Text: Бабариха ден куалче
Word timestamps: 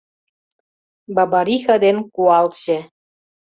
Бабариха 1.15 1.75
ден 1.83 1.97
куалче 2.13 2.77